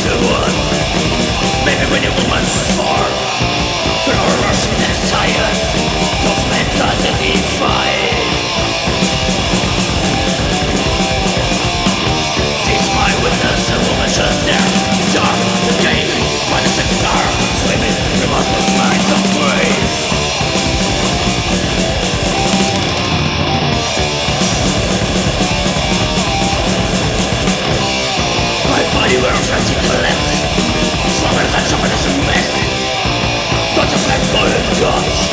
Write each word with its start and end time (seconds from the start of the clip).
Maybe 0.00 1.84
when 1.92 2.00
a 2.00 2.12
woman's 2.16 2.54
form 2.72 3.12
Her 4.08 4.16
rushing 4.40 4.72
desires 4.80 5.60
Of 6.24 6.40
mentality 6.48 7.36
fight 7.60 8.08
This 12.64 12.84
my 12.96 13.12
witness 13.20 13.60
A 13.68 13.76
woman 13.76 14.08
just 14.08 14.40
there 14.48 14.68
Dark, 15.12 15.36
gaming, 15.84 16.24
punishing 16.48 16.90
dark 17.04 17.28
Swimming, 17.60 17.96
remorseless 18.24 18.68
lines 18.80 19.08
of 19.12 19.22
grace 19.36 20.00
My 28.64 28.82
body 28.94 29.16
will 29.20 29.28
reflect 29.28 29.79
Deutsches 33.76 34.08
Recht 34.08 34.26
für 34.76 34.86
uns. 34.86 35.29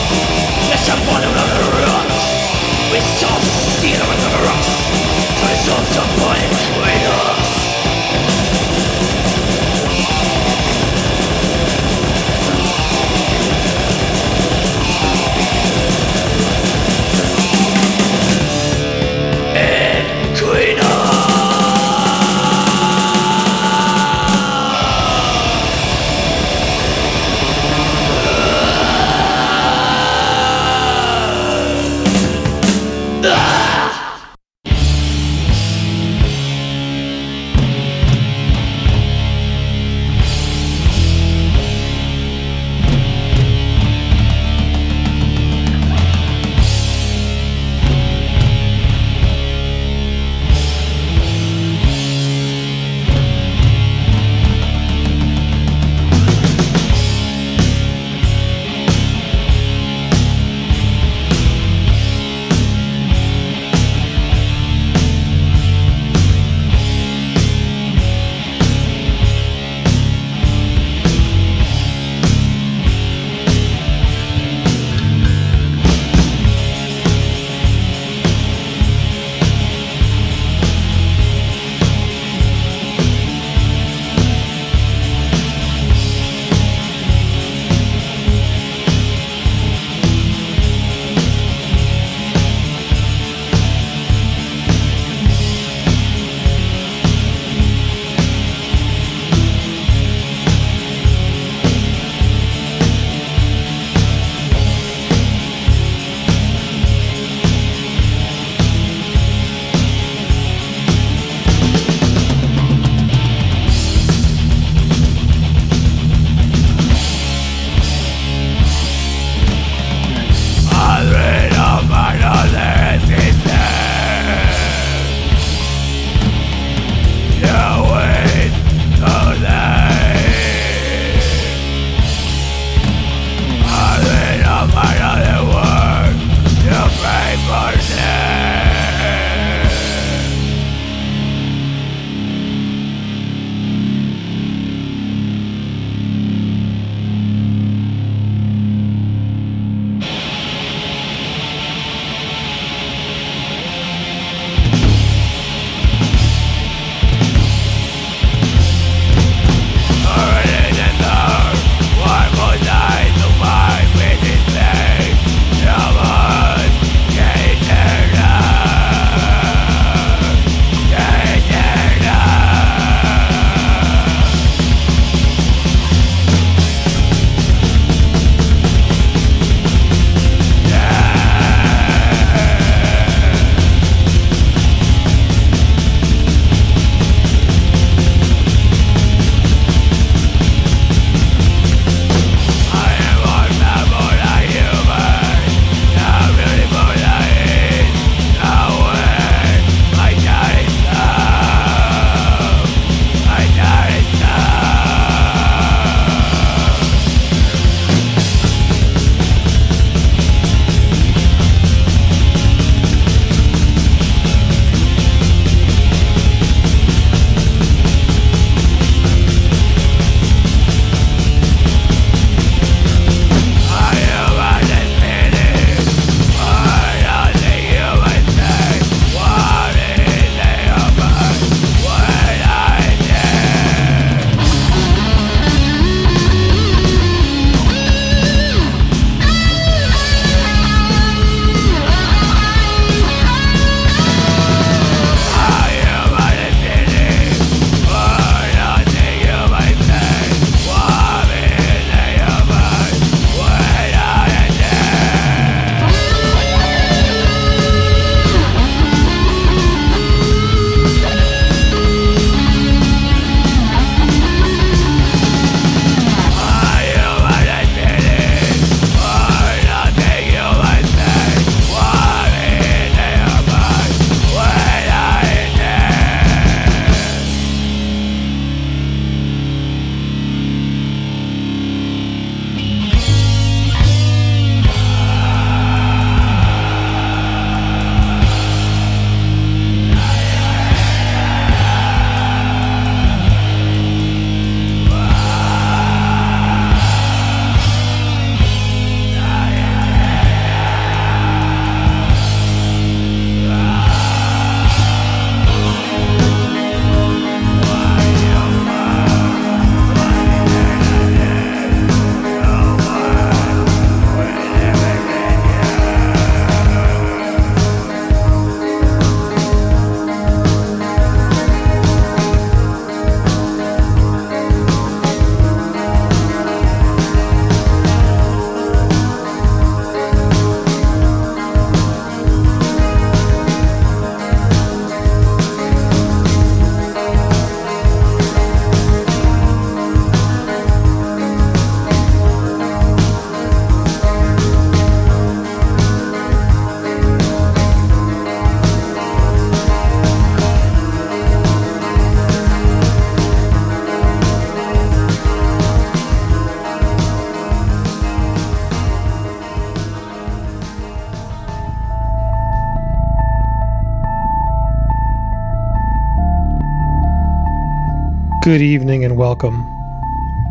Good 368.48 368.62
evening 368.62 369.04
and 369.04 369.18
welcome 369.18 369.68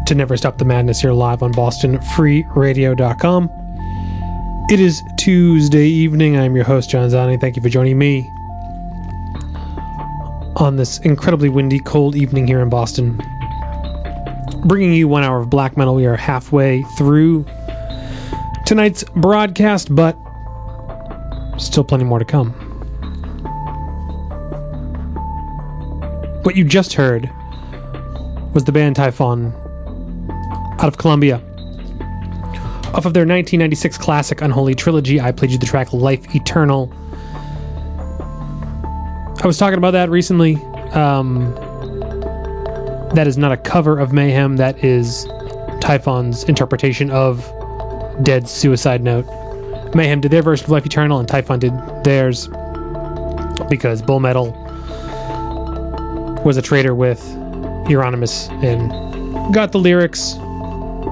to 0.04 0.14
Never 0.14 0.36
Stop 0.36 0.58
the 0.58 0.66
Madness 0.66 1.00
here 1.00 1.12
live 1.14 1.42
on 1.42 1.50
BostonFreeRadio.com. 1.54 3.50
It 4.68 4.80
is 4.80 5.02
Tuesday 5.16 5.86
evening. 5.86 6.36
I'm 6.36 6.54
your 6.54 6.66
host, 6.66 6.90
John 6.90 7.08
Zani. 7.08 7.40
Thank 7.40 7.56
you 7.56 7.62
for 7.62 7.70
joining 7.70 7.96
me 7.96 8.30
on 10.56 10.76
this 10.76 10.98
incredibly 10.98 11.48
windy, 11.48 11.78
cold 11.78 12.16
evening 12.16 12.46
here 12.46 12.60
in 12.60 12.68
Boston. 12.68 13.18
Bringing 14.66 14.92
you 14.92 15.08
one 15.08 15.22
hour 15.22 15.40
of 15.40 15.48
black 15.48 15.78
metal. 15.78 15.94
We 15.94 16.04
are 16.04 16.16
halfway 16.16 16.82
through 16.98 17.46
tonight's 18.66 19.04
broadcast, 19.04 19.94
but 19.94 20.18
still 21.56 21.82
plenty 21.82 22.04
more 22.04 22.18
to 22.18 22.26
come. 22.26 22.50
What 26.42 26.56
you 26.56 26.64
just 26.64 26.92
heard 26.92 27.32
was 28.56 28.64
the 28.64 28.72
band 28.72 28.96
Typhon 28.96 29.52
out 30.80 30.88
of 30.88 30.96
Colombia. 30.96 31.36
Off 32.94 33.04
of 33.04 33.12
their 33.12 33.26
1996 33.26 33.98
classic 33.98 34.40
Unholy 34.40 34.74
Trilogy, 34.74 35.20
I 35.20 35.30
played 35.30 35.50
you 35.50 35.58
the 35.58 35.66
track 35.66 35.92
Life 35.92 36.34
Eternal. 36.34 36.90
I 39.42 39.46
was 39.46 39.58
talking 39.58 39.76
about 39.76 39.90
that 39.90 40.08
recently. 40.08 40.56
Um, 40.92 41.54
that 43.14 43.26
is 43.26 43.36
not 43.36 43.52
a 43.52 43.58
cover 43.58 43.98
of 43.98 44.14
Mayhem, 44.14 44.56
that 44.56 44.82
is 44.82 45.26
Typhon's 45.82 46.44
interpretation 46.44 47.10
of 47.10 47.44
Dead's 48.22 48.50
Suicide 48.50 49.02
Note. 49.02 49.26
Mayhem 49.94 50.22
did 50.22 50.30
their 50.30 50.40
version 50.40 50.64
of 50.64 50.70
Life 50.70 50.86
Eternal, 50.86 51.18
and 51.18 51.28
Typhon 51.28 51.58
did 51.58 51.74
theirs 52.04 52.48
because 53.68 54.00
Bull 54.00 54.20
Metal 54.20 54.52
was 56.42 56.56
a 56.56 56.62
traitor 56.62 56.94
with 56.94 57.20
Euronymous 57.88 58.50
and 58.62 59.54
got 59.54 59.72
the 59.72 59.78
lyrics 59.78 60.34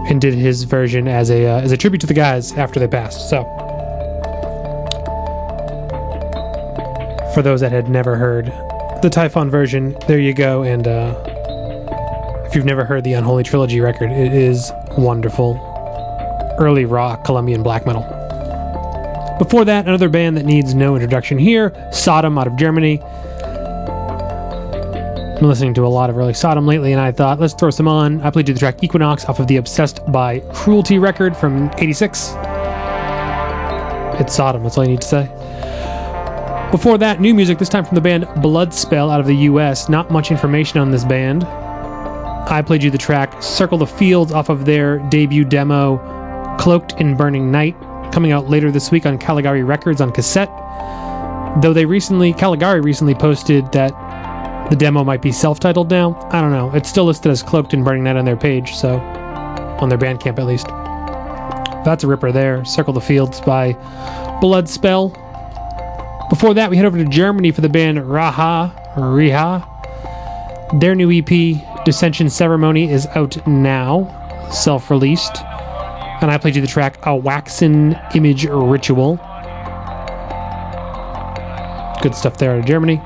and 0.08 0.20
did 0.20 0.34
his 0.34 0.64
version 0.64 1.08
as 1.08 1.30
a 1.30 1.46
uh, 1.46 1.60
as 1.60 1.72
a 1.72 1.76
tribute 1.76 2.00
to 2.00 2.06
the 2.06 2.14
guys 2.14 2.52
after 2.52 2.78
they 2.78 2.88
passed. 2.88 3.28
So, 3.30 3.44
for 7.34 7.42
those 7.42 7.60
that 7.60 7.72
had 7.72 7.88
never 7.88 8.16
heard 8.16 8.46
the 9.02 9.10
Typhon 9.10 9.50
version, 9.50 9.96
there 10.06 10.18
you 10.18 10.34
go. 10.34 10.62
And 10.62 10.86
uh, 10.86 11.14
if 12.46 12.54
you've 12.54 12.64
never 12.64 12.84
heard 12.84 13.04
the 13.04 13.14
Unholy 13.14 13.44
Trilogy 13.44 13.80
record, 13.80 14.10
it 14.10 14.32
is 14.32 14.70
wonderful. 14.96 15.60
Early 16.58 16.84
rock 16.84 17.24
Colombian 17.24 17.62
black 17.62 17.86
metal. 17.86 18.02
Before 19.38 19.64
that, 19.64 19.86
another 19.86 20.08
band 20.08 20.36
that 20.36 20.44
needs 20.44 20.74
no 20.74 20.94
introduction 20.94 21.38
here, 21.38 21.72
Sodom 21.92 22.38
out 22.38 22.46
of 22.46 22.56
Germany 22.56 23.00
been 25.44 25.50
listening 25.50 25.74
to 25.74 25.84
a 25.84 25.86
lot 25.86 26.08
of 26.08 26.16
early 26.16 26.32
Sodom 26.32 26.66
lately, 26.66 26.92
and 26.92 27.00
I 27.02 27.12
thought, 27.12 27.38
let's 27.38 27.52
throw 27.52 27.68
some 27.68 27.86
on. 27.86 28.18
I 28.22 28.30
played 28.30 28.48
you 28.48 28.54
the 28.54 28.60
track 28.60 28.82
Equinox 28.82 29.26
off 29.26 29.40
of 29.40 29.46
the 29.46 29.58
Obsessed 29.58 30.00
by 30.10 30.40
Cruelty 30.54 30.98
record 30.98 31.36
from 31.36 31.70
86. 31.76 32.30
It's 34.18 34.34
Sodom, 34.34 34.62
that's 34.62 34.78
all 34.78 34.84
you 34.84 34.92
need 34.92 35.02
to 35.02 35.06
say. 35.06 35.24
Before 36.70 36.96
that, 36.96 37.20
new 37.20 37.34
music, 37.34 37.58
this 37.58 37.68
time 37.68 37.84
from 37.84 37.94
the 37.94 38.00
band 38.00 38.24
Bloodspell 38.24 39.12
out 39.12 39.20
of 39.20 39.26
the 39.26 39.36
US. 39.36 39.90
Not 39.90 40.10
much 40.10 40.30
information 40.30 40.78
on 40.78 40.90
this 40.90 41.04
band. 41.04 41.44
I 41.44 42.62
played 42.66 42.82
you 42.82 42.90
the 42.90 42.96
track 42.96 43.42
Circle 43.42 43.76
the 43.76 43.86
Fields 43.86 44.32
off 44.32 44.48
of 44.48 44.64
their 44.64 44.98
debut 45.10 45.44
demo, 45.44 45.98
Cloaked 46.58 46.98
in 46.98 47.18
Burning 47.18 47.50
Night, 47.50 47.76
coming 48.12 48.32
out 48.32 48.48
later 48.48 48.70
this 48.70 48.90
week 48.90 49.04
on 49.04 49.18
Caligari 49.18 49.62
Records 49.62 50.00
on 50.00 50.10
cassette. 50.10 50.48
Though 51.60 51.74
they 51.74 51.84
recently, 51.84 52.32
Caligari 52.32 52.80
recently 52.80 53.14
posted 53.14 53.70
that 53.72 53.92
the 54.70 54.76
demo 54.76 55.04
might 55.04 55.22
be 55.22 55.30
self-titled 55.32 55.90
now. 55.90 56.18
I 56.30 56.40
don't 56.40 56.52
know. 56.52 56.72
It's 56.74 56.88
still 56.88 57.04
listed 57.04 57.30
as 57.30 57.42
Cloaked 57.42 57.74
and 57.74 57.84
Burning 57.84 58.04
Night 58.04 58.16
on 58.16 58.24
their 58.24 58.36
page, 58.36 58.74
so 58.74 58.96
on 58.98 59.88
their 59.88 59.98
Bandcamp 59.98 60.38
at 60.38 60.46
least. 60.46 60.66
That's 61.84 62.02
a 62.02 62.06
ripper 62.06 62.32
there. 62.32 62.64
Circle 62.64 62.94
the 62.94 63.00
Fields 63.00 63.40
by 63.42 63.74
Bloodspell. 64.40 65.12
Before 66.30 66.54
that, 66.54 66.70
we 66.70 66.76
head 66.76 66.86
over 66.86 66.96
to 66.96 67.04
Germany 67.04 67.50
for 67.50 67.60
the 67.60 67.68
band 67.68 67.98
Raha, 67.98 68.74
Riha. 68.94 70.80
Their 70.80 70.94
new 70.94 71.10
EP, 71.12 71.84
Dissension 71.84 72.30
Ceremony, 72.30 72.90
is 72.90 73.06
out 73.08 73.46
now, 73.46 74.48
self-released. 74.50 75.36
And 76.22 76.30
I 76.30 76.38
played 76.38 76.56
you 76.56 76.62
the 76.62 76.66
track 76.66 76.98
A 77.04 77.14
Waxen 77.14 77.98
Image 78.14 78.46
Ritual. 78.46 79.16
Good 82.00 82.14
stuff 82.14 82.38
there 82.38 82.52
out 82.52 82.60
of 82.60 82.64
Germany. 82.64 83.02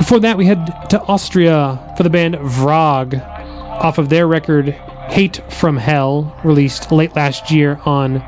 Before 0.00 0.18
that, 0.20 0.38
we 0.38 0.46
head 0.46 0.88
to 0.88 1.00
Austria 1.02 1.78
for 1.94 2.04
the 2.04 2.08
band 2.10 2.34
Vrag 2.36 3.20
off 3.20 3.98
of 3.98 4.08
their 4.08 4.26
record 4.26 4.70
Hate 5.10 5.42
from 5.52 5.76
Hell, 5.76 6.34
released 6.42 6.90
late 6.90 7.14
last 7.14 7.50
year 7.50 7.78
on 7.84 8.20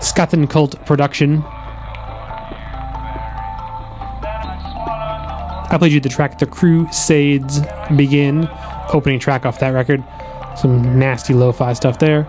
Scathen 0.00 0.48
Cult 0.48 0.82
Production. 0.86 1.44
I 5.68 5.76
played 5.78 5.92
you 5.92 6.00
the 6.00 6.08
track 6.08 6.38
The 6.38 6.46
Crusades 6.46 7.60
Begin, 7.94 8.48
opening 8.94 9.18
track 9.18 9.44
off 9.44 9.60
that 9.60 9.74
record. 9.74 10.02
Some 10.56 10.98
nasty 10.98 11.34
lo-fi 11.34 11.74
stuff 11.74 11.98
there. 11.98 12.20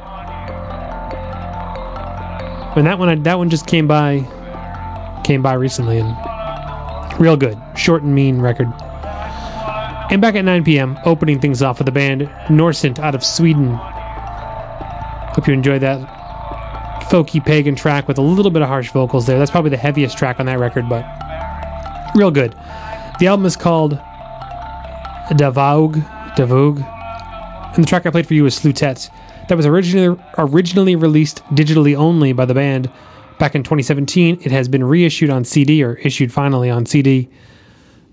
And 2.76 2.86
that 2.86 3.00
one, 3.00 3.24
that 3.24 3.38
one 3.38 3.50
just 3.50 3.66
came 3.66 3.88
by, 3.88 4.28
came 5.24 5.42
by 5.42 5.54
recently, 5.54 6.00
and 6.00 6.10
Real 7.22 7.38
good. 7.38 7.62
Short 7.76 8.02
and 8.02 8.16
mean 8.16 8.42
record. 8.42 8.66
And 10.10 10.20
back 10.20 10.34
at 10.34 10.44
9 10.44 10.64
p.m., 10.64 10.98
opening 11.06 11.40
things 11.40 11.62
off 11.62 11.78
with 11.78 11.86
the 11.86 11.92
band 11.92 12.22
Norsent 12.50 12.98
out 12.98 13.14
of 13.14 13.24
Sweden. 13.24 13.76
Hope 13.76 15.48
you 15.48 15.54
enjoyed 15.54 15.84
that 15.84 16.00
folky 17.12 17.46
pagan 17.46 17.76
track 17.76 18.08
with 18.08 18.18
a 18.18 18.24
little 18.24 18.50
bit 18.50 18.64
of 18.64 18.68
harsh 18.68 18.90
vocals 18.90 19.28
there. 19.28 19.38
That's 19.38 19.52
probably 19.52 19.70
the 19.70 19.78
heaviest 19.78 20.18
track 20.18 20.40
on 20.40 20.48
that 20.48 20.58
record, 20.58 20.90
but 20.90 21.06
real 22.16 22.32
good. 22.32 22.54
The 23.20 23.28
album 23.28 23.46
is 23.46 23.56
called 23.56 24.00
Davaug. 25.30 26.02
Davaug. 26.36 26.84
And 27.76 27.84
the 27.84 27.88
track 27.88 28.08
I 28.08 28.10
played 28.10 28.26
for 28.26 28.34
you 28.34 28.48
is 28.48 28.60
Slutet. 28.60 29.12
That 29.48 29.58
was 29.58 29.68
originally 29.68 30.20
originally 30.40 30.96
released 30.96 31.44
digitally 31.52 31.96
only 31.96 32.34
by 32.34 32.46
the 32.46 32.56
band 32.56 32.90
back 33.42 33.56
in 33.56 33.64
2017. 33.64 34.42
It 34.44 34.52
has 34.52 34.68
been 34.68 34.84
reissued 34.84 35.32
on 35.32 35.44
CD 35.44 35.84
or 35.84 35.96
issued 35.96 36.32
finally 36.32 36.70
on 36.70 36.86
CD. 36.86 37.28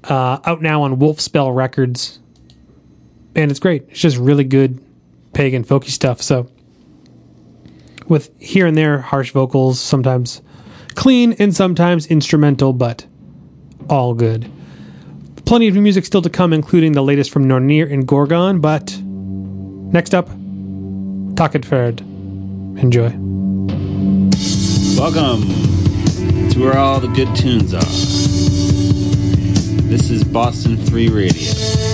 Uh, 0.05 0.39
out 0.47 0.63
now 0.63 0.81
on 0.81 0.99
Wolfspell 0.99 1.55
Records. 1.55 2.19
And 3.35 3.51
it's 3.51 3.61
great. 3.61 3.85
It's 3.91 4.01
just 4.01 4.17
really 4.17 4.43
good 4.43 4.83
pagan 5.35 5.65
folky 5.65 5.91
stuff. 5.91 6.23
So, 6.23 6.49
with 8.09 8.31
here 8.41 8.67
and 8.67 8.75
there 8.75 9.01
harsh 9.01 9.33
vocals, 9.33 9.79
sometimes 9.79 10.41
clean 10.95 11.35
and 11.35 11.55
sometimes 11.55 12.07
instrumental, 12.07 12.73
but 12.73 13.07
all 13.91 14.15
good. 14.15 14.51
Plenty 15.45 15.69
of 15.69 15.75
new 15.75 15.83
music 15.83 16.07
still 16.07 16.23
to 16.23 16.31
come, 16.31 16.55
including 16.55 16.93
the 16.93 17.03
latest 17.03 17.31
from 17.31 17.45
Nornir 17.45 17.93
and 17.93 18.09
Gorgon. 18.09 18.63
But 18.63 18.99
next 19.03 20.15
up, 20.15 20.29
Taket 21.37 22.01
Enjoy. 22.83 23.28
Welcome 24.99 25.43
to 26.51 26.59
where 26.59 26.77
all 26.77 26.99
the 26.99 27.07
good 27.07 27.33
tunes 27.37 27.73
are. 27.73 27.79
This 29.89 30.11
is 30.11 30.25
Boston 30.25 30.77
Free 30.77 31.09
Radio. 31.09 31.88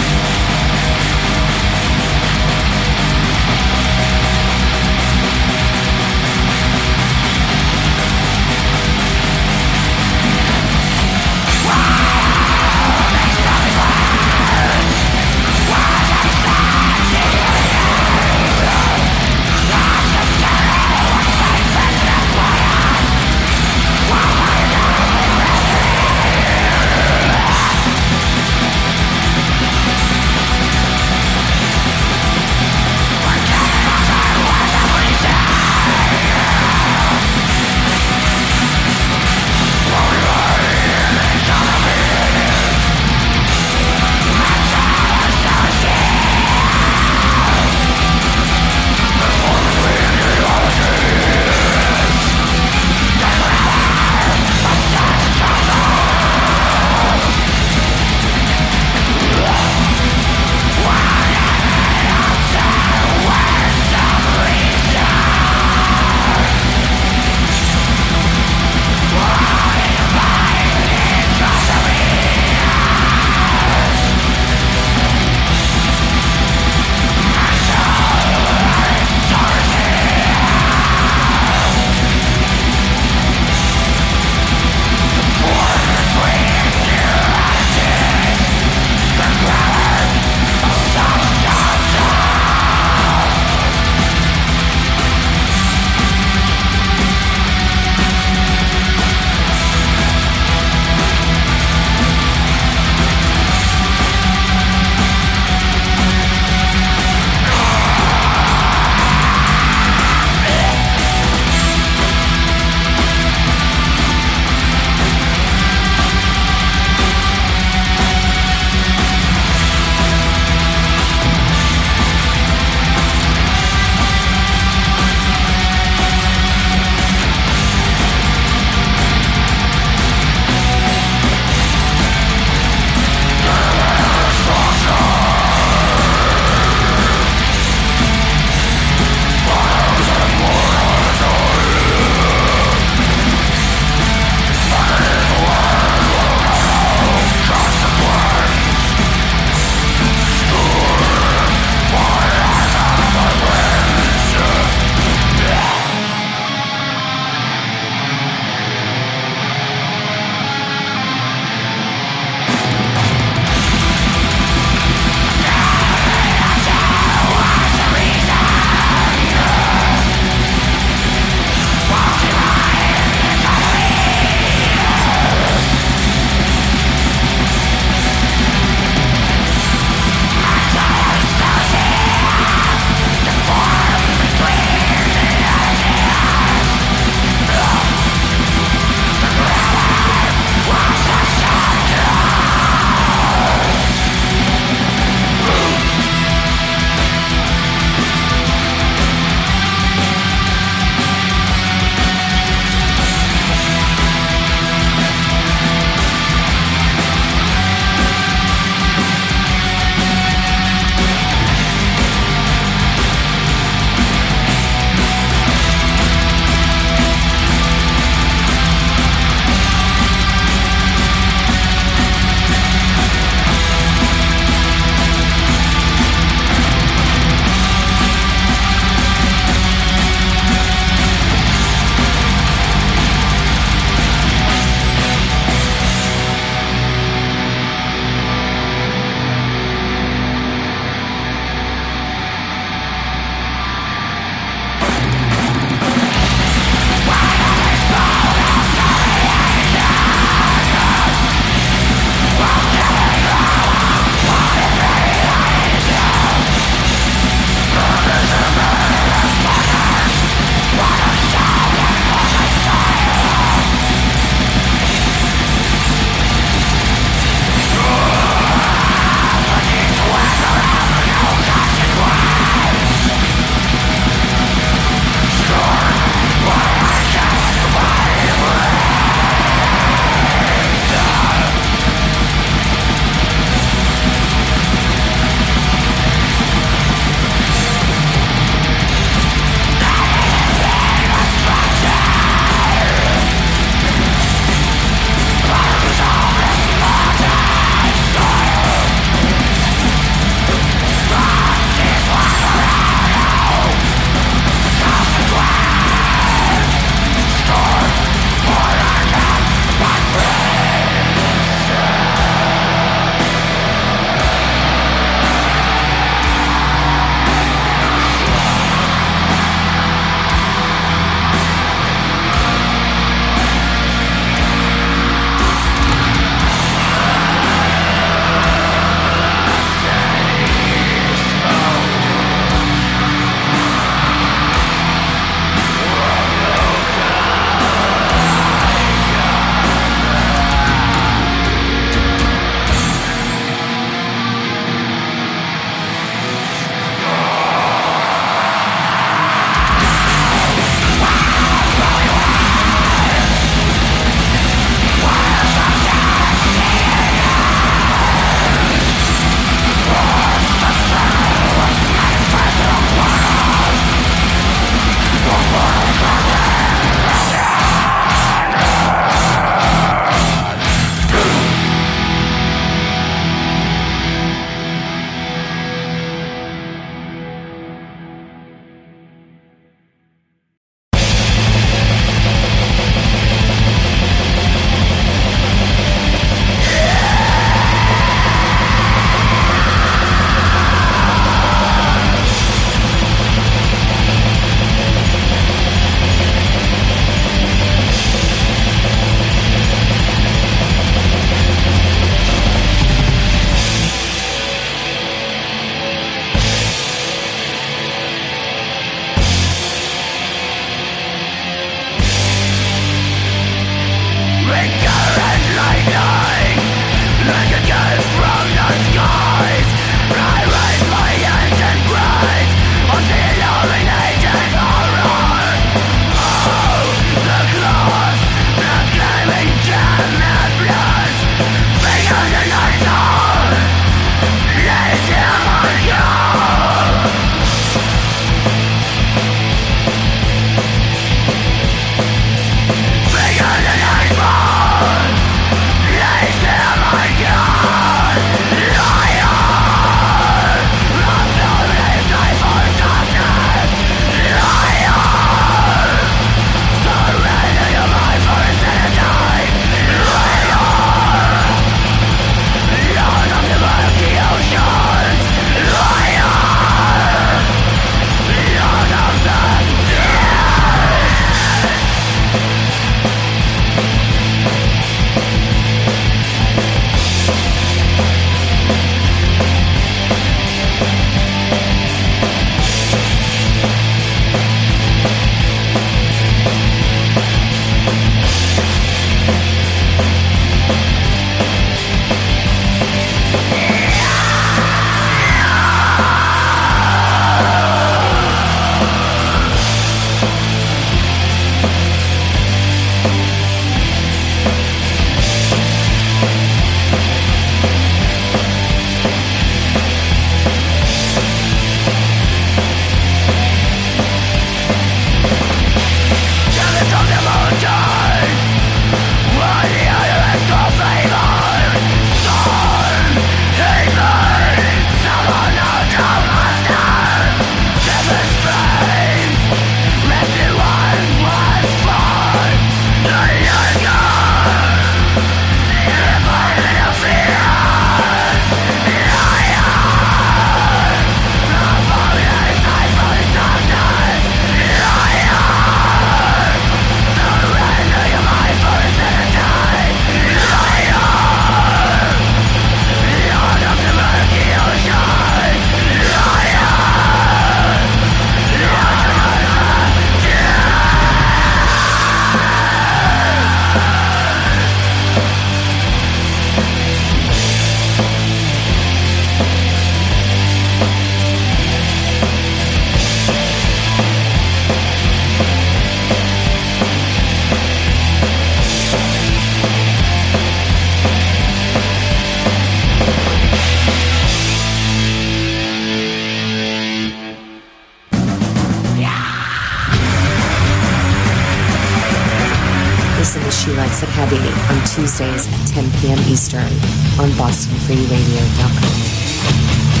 Tuesdays 595.01 595.47
at 595.47 595.67
10 595.67 595.91
p.m. 595.99 596.19
Eastern 596.29 596.71
on 597.17 597.31
BostonFreeRadio.com. 597.31 600.00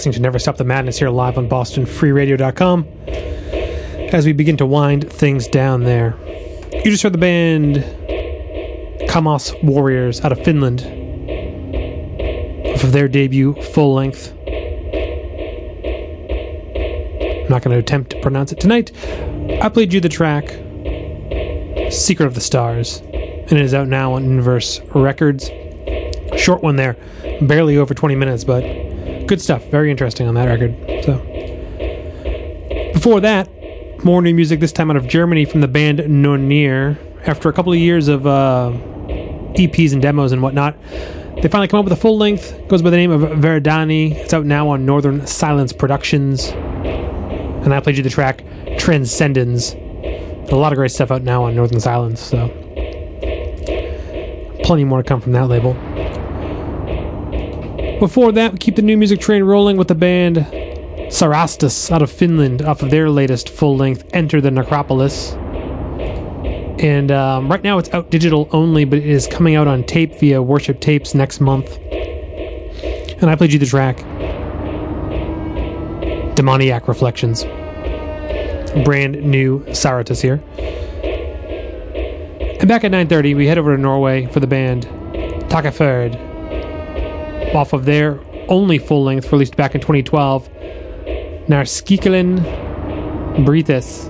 listening 0.00 0.14
to 0.14 0.20
Never 0.22 0.38
Stop 0.38 0.56
the 0.56 0.64
Madness 0.64 0.98
here 0.98 1.10
live 1.10 1.36
on 1.36 1.46
BostonFreeRadio.com 1.46 2.88
as 4.14 4.24
we 4.24 4.32
begin 4.32 4.56
to 4.56 4.64
wind 4.64 5.12
things 5.12 5.46
down 5.46 5.84
there. 5.84 6.16
You 6.72 6.84
just 6.84 7.02
heard 7.02 7.12
the 7.12 7.18
band 7.18 7.84
Kaamos 9.10 9.62
Warriors 9.62 10.22
out 10.22 10.32
of 10.32 10.42
Finland 10.42 10.80
of 12.82 12.92
their 12.92 13.08
debut 13.08 13.52
full 13.74 13.92
length. 13.92 14.32
I'm 17.44 17.50
not 17.50 17.60
going 17.62 17.74
to 17.74 17.78
attempt 17.78 18.12
to 18.12 18.20
pronounce 18.22 18.52
it 18.52 18.58
tonight. 18.58 18.92
I 19.60 19.68
played 19.68 19.92
you 19.92 20.00
the 20.00 20.08
track 20.08 20.48
Secret 21.92 22.24
of 22.24 22.34
the 22.34 22.40
Stars, 22.40 23.00
and 23.00 23.52
it 23.52 23.60
is 23.60 23.74
out 23.74 23.86
now 23.86 24.14
on 24.14 24.24
Inverse 24.24 24.80
Records. 24.94 25.50
Short 26.38 26.62
one 26.62 26.76
there, 26.76 26.96
barely 27.42 27.76
over 27.76 27.92
20 27.92 28.14
minutes, 28.14 28.44
but 28.44 28.64
good 29.30 29.40
stuff. 29.40 29.64
Very 29.66 29.92
interesting 29.92 30.26
on 30.26 30.34
that 30.34 30.46
record. 30.46 30.74
So, 31.04 31.16
before 32.92 33.20
that, 33.20 33.48
more 34.04 34.20
new 34.20 34.34
music, 34.34 34.58
this 34.58 34.72
time 34.72 34.90
out 34.90 34.96
of 34.96 35.06
Germany 35.06 35.44
from 35.44 35.60
the 35.60 35.68
band 35.68 36.00
Nornir. 36.00 36.98
After 37.28 37.48
a 37.48 37.52
couple 37.52 37.72
of 37.72 37.78
years 37.78 38.08
of 38.08 38.26
uh, 38.26 38.72
EPs 39.54 39.92
and 39.92 40.02
demos 40.02 40.32
and 40.32 40.42
whatnot, 40.42 40.76
they 41.40 41.48
finally 41.48 41.68
come 41.68 41.78
up 41.78 41.84
with 41.84 41.92
a 41.92 41.96
full 41.96 42.18
length. 42.18 42.60
Goes 42.66 42.82
by 42.82 42.90
the 42.90 42.96
name 42.96 43.12
of 43.12 43.20
Verdandi. 43.20 44.16
It's 44.16 44.34
out 44.34 44.46
now 44.46 44.68
on 44.68 44.84
Northern 44.84 45.24
Silence 45.28 45.72
Productions. 45.72 46.48
And 46.48 47.72
I 47.72 47.78
played 47.78 47.96
you 47.96 48.02
the 48.02 48.10
track 48.10 48.42
Transcendence. 48.78 49.74
A 50.50 50.56
lot 50.56 50.72
of 50.72 50.76
great 50.76 50.90
stuff 50.90 51.12
out 51.12 51.22
now 51.22 51.44
on 51.44 51.54
Northern 51.54 51.78
Silence, 51.78 52.20
so 52.20 52.48
plenty 54.64 54.82
more 54.82 55.04
to 55.04 55.08
come 55.08 55.20
from 55.20 55.30
that 55.32 55.46
label. 55.46 55.76
Before 58.00 58.32
that, 58.32 58.52
we 58.52 58.58
keep 58.58 58.76
the 58.76 58.82
new 58.82 58.96
music 58.96 59.20
train 59.20 59.44
rolling 59.44 59.76
with 59.76 59.88
the 59.88 59.94
band 59.94 60.38
Sarastus 61.12 61.90
out 61.92 62.00
of 62.00 62.10
Finland 62.10 62.62
off 62.62 62.80
of 62.80 62.90
their 62.90 63.10
latest 63.10 63.50
full 63.50 63.76
length 63.76 64.08
Enter 64.14 64.40
the 64.40 64.50
Necropolis. 64.50 65.32
And 66.82 67.12
um, 67.12 67.50
right 67.50 67.62
now 67.62 67.76
it's 67.76 67.92
out 67.92 68.10
digital 68.10 68.48
only, 68.52 68.86
but 68.86 69.00
it 69.00 69.04
is 69.04 69.26
coming 69.26 69.54
out 69.54 69.68
on 69.68 69.84
tape 69.84 70.14
via 70.14 70.40
Worship 70.40 70.80
Tapes 70.80 71.14
next 71.14 71.40
month. 71.40 71.78
And 73.20 73.28
I 73.28 73.36
played 73.36 73.52
you 73.52 73.58
the 73.58 73.66
track 73.66 73.98
Demoniac 76.36 76.88
Reflections. 76.88 77.44
Brand 78.82 79.22
new 79.22 79.62
Sarastus 79.74 80.22
here. 80.22 80.42
And 82.60 82.66
back 82.66 82.82
at 82.84 82.92
9.30, 82.92 83.36
we 83.36 83.46
head 83.46 83.58
over 83.58 83.76
to 83.76 83.82
Norway 83.82 84.24
for 84.32 84.40
the 84.40 84.46
band 84.46 84.86
Takaferd. 85.50 86.29
Off 87.54 87.72
of 87.72 87.84
their 87.84 88.20
only 88.48 88.78
full 88.78 89.02
length, 89.04 89.32
released 89.32 89.56
back 89.56 89.74
in 89.74 89.80
2012, 89.80 90.48
Narskikelen 91.48 92.40
Breathis. 93.44 94.08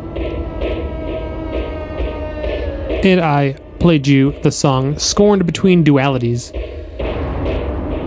And 3.04 3.20
I 3.20 3.54
played 3.78 4.06
you 4.06 4.32
the 4.42 4.50
song 4.50 4.98
Scorned 4.98 5.46
Between 5.46 5.82
Dualities. 5.82 6.52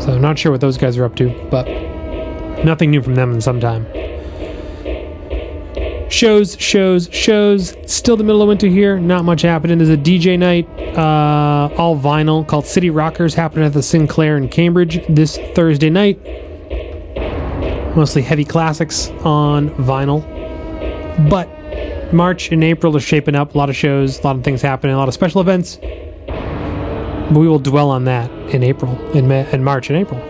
So 0.01 0.13
I'm 0.13 0.21
not 0.21 0.37
sure 0.37 0.51
what 0.51 0.61
those 0.61 0.77
guys 0.77 0.97
are 0.97 1.05
up 1.05 1.15
to, 1.15 1.29
but 1.49 1.65
nothing 2.63 2.91
new 2.91 3.01
from 3.01 3.15
them 3.15 3.31
in 3.31 3.41
some 3.41 3.59
time. 3.59 3.87
Shows, 6.13 6.55
shows, 6.59 7.09
shows. 7.11 7.75
Still 7.87 8.15
the 8.15 8.23
middle 8.23 8.43
of 8.43 8.47
winter 8.47 8.67
here. 8.67 8.99
Not 8.99 9.25
much 9.25 9.41
happening. 9.41 9.79
There's 9.79 9.89
a 9.89 9.97
DJ 9.97 10.37
night, 10.37 10.69
uh, 10.95 11.73
all 11.75 11.97
vinyl, 11.97 12.47
called 12.47 12.67
City 12.67 12.91
Rockers, 12.91 13.33
happening 13.33 13.65
at 13.65 13.73
the 13.73 13.81
Sinclair 13.81 14.37
in 14.37 14.47
Cambridge 14.47 15.03
this 15.09 15.39
Thursday 15.55 15.89
night. 15.89 16.19
Mostly 17.97 18.21
heavy 18.21 18.45
classics 18.45 19.09
on 19.25 19.71
vinyl. 19.71 20.21
But 21.31 21.49
March 22.13 22.51
and 22.51 22.63
April 22.63 22.95
are 22.95 22.99
shaping 22.99 23.33
up. 23.33 23.55
A 23.55 23.57
lot 23.57 23.71
of 23.71 23.75
shows, 23.75 24.19
a 24.19 24.21
lot 24.21 24.35
of 24.35 24.43
things 24.43 24.61
happening, 24.61 24.95
a 24.95 24.99
lot 24.99 25.07
of 25.07 25.15
special 25.15 25.41
events. 25.41 25.79
We 27.31 27.47
will 27.47 27.57
dwell 27.57 27.89
on 27.89 28.03
that 28.03 28.29
in 28.53 28.61
April, 28.61 28.99
in, 29.13 29.27
May, 29.27 29.51
in 29.51 29.63
March 29.63 29.89
and 29.89 29.97
April. 29.97 30.21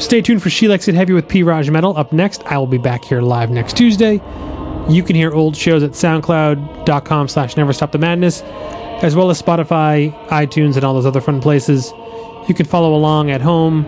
Stay 0.00 0.22
tuned 0.22 0.42
for 0.42 0.48
She 0.48 0.66
Likes 0.66 0.88
It 0.88 0.94
Heavy 0.94 1.12
with 1.12 1.28
P. 1.28 1.42
Raj 1.42 1.68
Metal. 1.70 1.94
Up 1.96 2.10
next, 2.10 2.42
I 2.46 2.56
will 2.56 2.66
be 2.66 2.78
back 2.78 3.04
here 3.04 3.20
live 3.20 3.50
next 3.50 3.76
Tuesday. 3.76 4.14
You 4.88 5.02
can 5.02 5.14
hear 5.14 5.30
old 5.30 5.54
shows 5.54 5.82
at 5.82 5.90
soundcloud.com 5.90 7.28
slash 7.28 7.56
never 7.58 7.74
stop 7.74 7.92
the 7.92 7.98
madness, 7.98 8.40
as 9.02 9.14
well 9.14 9.28
as 9.28 9.40
Spotify, 9.40 10.10
iTunes, 10.28 10.76
and 10.76 10.84
all 10.84 10.94
those 10.94 11.04
other 11.04 11.20
fun 11.20 11.42
places. 11.42 11.92
You 12.48 12.54
can 12.54 12.64
follow 12.64 12.94
along 12.94 13.30
at 13.30 13.42
home, 13.42 13.82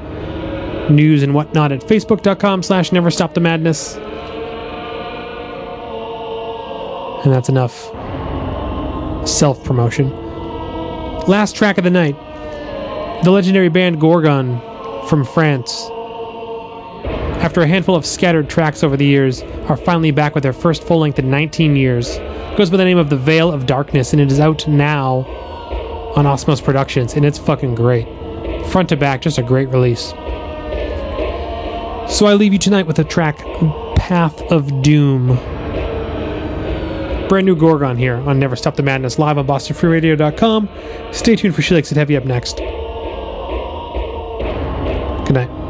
news 0.95 1.23
and 1.23 1.35
whatnot 1.35 1.73
at 1.73 1.81
facebook.com 1.81 2.63
slash 2.63 2.93
never 2.93 3.11
stop 3.11 3.33
the 3.33 3.41
madness. 3.41 3.97
And 7.25 7.33
that's 7.33 7.49
enough 7.49 7.91
self 9.27 9.65
promotion. 9.65 10.11
Last 11.27 11.57
track 11.57 11.79
of 11.79 11.85
the 11.85 11.91
night 11.91 12.17
the 13.25 13.31
legendary 13.31 13.69
band 13.71 14.01
Gorgon 14.01 14.61
from 15.09 15.25
France. 15.25 15.89
After 17.43 17.61
a 17.61 17.67
handful 17.67 17.97
of 17.97 18.07
scattered 18.07 18.49
tracks 18.49 18.85
over 18.85 18.97
the 18.97 19.05
years, 19.05 19.43
are 19.67 19.77
finally 19.77 20.13
back 20.13 20.37
with 20.37 20.45
their 20.45 20.53
first 20.53 20.85
full 20.85 21.01
length 21.01 21.19
in 21.19 21.29
19 21.29 21.75
years. 21.75 22.11
It 22.11 22.57
goes 22.57 22.71
by 22.71 22.77
the 22.77 22.85
name 22.85 22.99
of 22.99 23.11
The 23.11 23.17
Veil 23.17 23.51
of 23.51 23.67
Darkness, 23.67 24.13
and 24.13 24.23
it 24.23 24.31
is 24.31 24.39
out 24.39 24.67
now 24.69 25.27
on 26.15 26.25
Osmose 26.25 26.63
Productions, 26.63 27.15
and 27.15 27.25
it's 27.25 27.39
fucking 27.39 27.75
great. 27.75 28.07
Front 28.69 28.91
to 28.91 28.97
back, 28.97 29.23
just 29.23 29.39
a 29.39 29.43
great 29.43 29.69
release. 29.71 30.11
So 32.09 32.27
I 32.27 32.35
leave 32.35 32.53
you 32.53 32.61
tonight 32.61 32.87
with 32.87 32.95
the 32.95 33.05
track 33.05 33.39
Path 33.97 34.41
of 34.53 34.81
Doom. 34.83 35.37
Brand 37.29 37.47
new 37.47 37.57
Gorgon 37.57 37.97
here 37.97 38.19
on 38.19 38.39
Never 38.39 38.55
Stop 38.55 38.77
the 38.77 38.85
Madness 38.85 39.19
live 39.19 39.37
on 39.37 39.49
BostonFreeRadio.com. 39.49 40.69
Stay 41.11 41.35
tuned 41.35 41.57
for 41.57 41.63
She 41.63 41.75
Likes 41.75 41.91
It 41.91 41.97
Heavy 41.97 42.17
up 42.17 42.25
next. 42.25 42.59
Good 45.27 45.35
night. 45.35 45.62